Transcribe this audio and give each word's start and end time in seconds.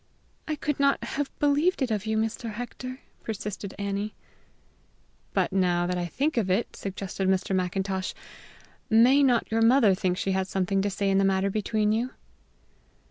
"I 0.47 0.55
could 0.55 0.79
not 0.79 1.03
have 1.03 1.29
believed 1.37 1.83
it 1.83 1.91
of 1.91 2.07
you, 2.07 2.17
Mr. 2.17 2.53
Hector!" 2.53 3.01
persisted 3.21 3.75
Annie. 3.77 4.15
"But, 5.31 5.53
now 5.53 5.85
that 5.85 5.95
I 5.95 6.07
think 6.07 6.37
of 6.37 6.49
it," 6.49 6.75
suggested 6.75 7.27
Mr. 7.29 7.55
Macintosh, 7.55 8.15
"may 8.89 9.21
not 9.21 9.51
your 9.51 9.61
mother 9.61 9.93
think 9.93 10.17
she 10.17 10.31
has 10.31 10.49
something 10.49 10.81
to 10.81 10.89
say 10.89 11.11
in 11.11 11.19
the 11.19 11.23
matter 11.23 11.51
between 11.51 11.91
you?" 11.91 12.13